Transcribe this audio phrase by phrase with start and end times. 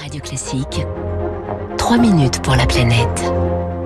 [0.00, 0.86] Radio Classique,
[1.78, 3.32] 3 minutes pour la planète.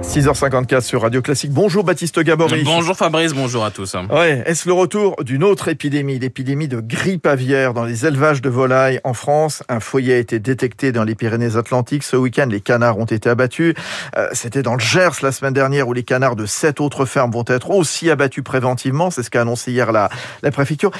[0.02, 1.50] 6h54 sur Radio Classique.
[1.50, 2.62] Bonjour Baptiste Gabory.
[2.64, 3.96] Bonjour Fabrice, bonjour à tous.
[4.10, 8.48] Ouais, est-ce le retour d'une autre épidémie, l'épidémie de grippe aviaire dans les élevages de
[8.48, 9.62] volailles en France?
[9.68, 12.04] Un foyer a été détecté dans les Pyrénées-Atlantiques.
[12.04, 13.74] Ce week-end, les canards ont été abattus.
[14.16, 17.32] Euh, C'était dans le Gers la semaine dernière où les canards de sept autres fermes
[17.32, 19.10] vont être aussi abattus préventivement.
[19.10, 20.08] C'est ce qu'a annoncé hier la,
[20.42, 20.92] la préfecture.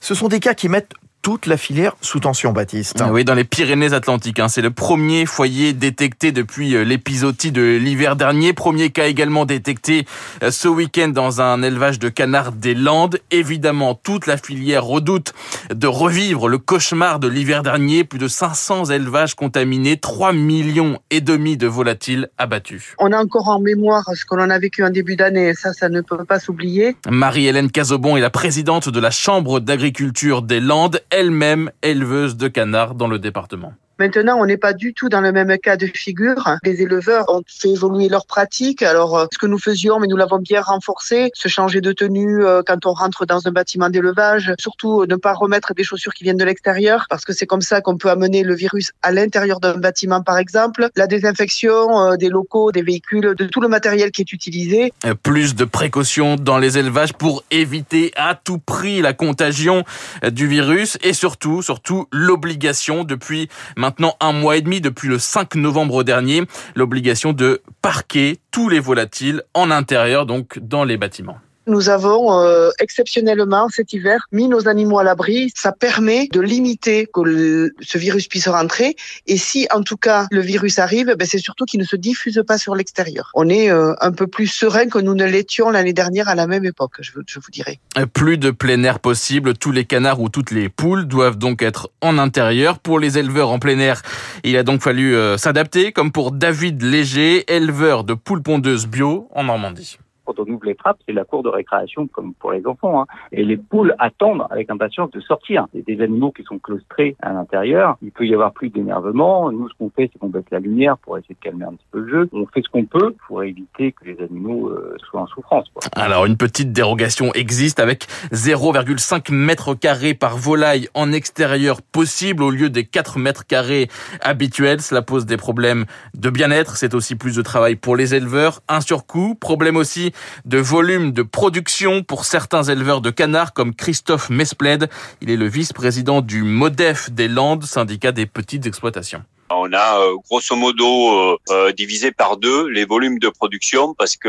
[0.00, 0.92] Ce sont des cas qui mettent
[1.22, 3.02] toute la filière sous tension, Baptiste.
[3.10, 4.40] Oui, dans les Pyrénées-Atlantiques.
[4.40, 4.48] Hein.
[4.48, 8.52] C'est le premier foyer détecté depuis euh, l'épisodie de l'hiver dernier.
[8.52, 10.06] Premier cas également détecté
[10.42, 13.18] euh, ce week-end dans un élevage de canards des Landes.
[13.30, 15.34] Évidemment, toute la filière redoute
[15.74, 18.04] de revivre le cauchemar de l'hiver dernier.
[18.04, 22.94] Plus de 500 élevages contaminés, 3 millions et demi de volatiles abattus.
[22.98, 25.54] On a encore en mémoire ce que l'on a vécu en début d'année.
[25.54, 26.96] Ça, ça ne peut pas s'oublier.
[27.08, 32.94] Marie-Hélène Cazobon est la présidente de la Chambre d'agriculture des Landes elle-même éleveuse de canards
[32.94, 33.74] dans le département.
[34.00, 36.56] Maintenant, on n'est pas du tout dans le même cas de figure.
[36.64, 38.82] Les éleveurs ont fait évoluer leurs pratiques.
[38.82, 42.42] Alors, euh, ce que nous faisions, mais nous l'avons bien renforcé, se changer de tenue
[42.42, 46.24] euh, quand on rentre dans un bâtiment d'élevage, surtout ne pas remettre des chaussures qui
[46.24, 49.60] viennent de l'extérieur, parce que c'est comme ça qu'on peut amener le virus à l'intérieur
[49.60, 50.88] d'un bâtiment, par exemple.
[50.96, 54.94] La désinfection euh, des locaux, des véhicules, de tout le matériel qui est utilisé.
[55.22, 59.84] Plus de précautions dans les élevages pour éviter à tout prix la contagion
[60.22, 63.89] du virus et surtout, surtout l'obligation depuis maintenant
[64.20, 66.42] un mois et demi, depuis le 5 novembre dernier,
[66.74, 71.38] l'obligation de parquer tous les volatiles en intérieur, donc dans les bâtiments.
[71.70, 75.52] Nous avons euh, exceptionnellement cet hiver mis nos animaux à l'abri.
[75.54, 78.96] Ça permet de limiter que ce virus puisse rentrer.
[79.28, 82.42] Et si en tout cas le virus arrive, ben, c'est surtout qu'il ne se diffuse
[82.44, 83.30] pas sur l'extérieur.
[83.34, 86.48] On est euh, un peu plus serein que nous ne l'étions l'année dernière à la
[86.48, 87.78] même époque, je, vous dirais.
[88.14, 89.54] Plus de plein air possible.
[89.54, 92.80] Tous les canards ou toutes les poules doivent donc être en intérieur.
[92.80, 94.02] Pour les éleveurs en plein air,
[94.42, 99.28] il a donc fallu euh, s'adapter, comme pour David Léger, éleveur de poules pondeuses bio
[99.32, 99.98] en Normandie
[100.30, 103.02] quand on ouvre les trappes, c'est la cour de récréation comme pour les enfants.
[103.02, 103.06] Hein.
[103.32, 105.66] Et les poules attendent avec impatience de sortir.
[105.74, 107.96] C'est des animaux qui sont claustrés à l'intérieur.
[108.02, 109.50] Il peut y avoir plus d'énervement.
[109.50, 111.86] Nous, ce qu'on fait, c'est qu'on baisse la lumière pour essayer de calmer un petit
[111.90, 112.28] peu le jeu.
[112.32, 115.66] On fait ce qu'on peut pour éviter que les animaux euh, soient en souffrance.
[115.74, 115.82] Quoi.
[115.96, 122.50] Alors, une petite dérogation existe avec 0,5 mètres carrés par volaille en extérieur possible au
[122.50, 123.88] lieu des 4 mètres carrés
[124.20, 124.80] habituels.
[124.80, 126.76] Cela pose des problèmes de bien-être.
[126.76, 128.60] C'est aussi plus de travail pour les éleveurs.
[128.68, 129.34] Un surcoût.
[129.34, 130.12] Problème aussi
[130.44, 134.88] de volume de production pour certains éleveurs de canards comme Christophe Mespled.
[135.20, 139.24] Il est le vice-président du MODEF des Landes, syndicat des petites exploitations.
[139.52, 144.16] On a euh, grosso modo euh, euh, divisé par deux les volumes de production parce
[144.16, 144.28] que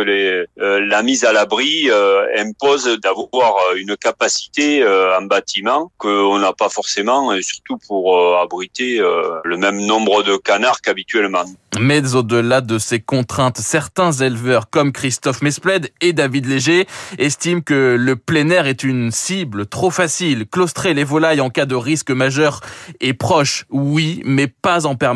[0.57, 1.89] la mise à l'abri
[2.37, 9.57] impose d'avoir une capacité en bâtiment qu'on n'a pas forcément, et surtout pour abriter le
[9.57, 11.45] même nombre de canards qu'habituellement.
[11.79, 16.85] Mais au-delà de ces contraintes, certains éleveurs comme Christophe Mespled et David Léger
[17.17, 20.45] estiment que le plein air est une cible trop facile.
[20.47, 22.59] Claustrer les volailles en cas de risque majeur
[22.99, 25.10] est proche, oui, mais pas en permanence,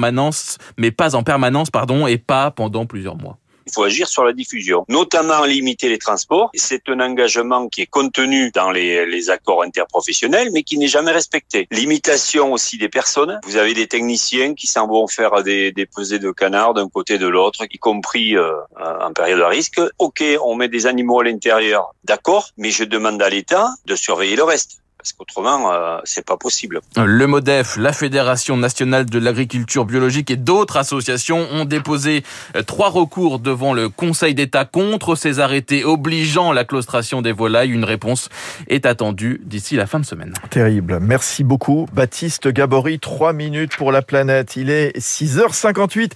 [0.78, 3.38] mais pas en permanence, pardon, et pas pendant plusieurs mois.
[3.68, 6.52] Il faut agir sur la diffusion, notamment limiter les transports.
[6.54, 11.68] C'est un engagement qui est contenu dans les, accords interprofessionnels, mais qui n'est jamais respecté.
[11.72, 13.40] Limitation aussi des personnes.
[13.44, 17.28] Vous avez des techniciens qui s'en vont faire des, pesées de canards d'un côté de
[17.28, 19.82] l'autre, y compris euh, en période de risque.
[19.98, 24.36] Ok, on met des animaux à l'intérieur, d'accord, mais je demande à l'État de surveiller
[24.36, 26.82] le reste parce qu'autrement, euh, c'est pas possible.
[26.98, 32.24] Le MODEF, la Fédération nationale de l'agriculture biologique et d'autres associations ont déposé
[32.56, 37.70] euh, trois recours devant le Conseil d'État contre ces arrêtés obligeant la claustration des volailles.
[37.70, 38.30] Une réponse
[38.68, 40.34] est attendue d'ici la fin de semaine.
[40.50, 40.98] Terrible.
[41.00, 42.98] Merci beaucoup, Baptiste Gabory.
[42.98, 44.56] Trois minutes pour la planète.
[44.56, 46.14] Il est 6h58.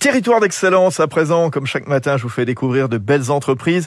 [0.00, 1.50] Territoire d'excellence à présent.
[1.50, 3.86] Comme chaque matin, je vous fais découvrir de belles entreprises.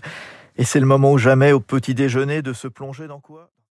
[0.57, 3.49] Et c'est le moment ou jamais au petit déjeuner de se plonger dans quoi?